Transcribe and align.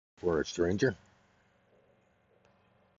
Putsch, 0.19 0.25
early 0.25 0.33
Forest 0.33 0.57
Ranger. 0.57 0.97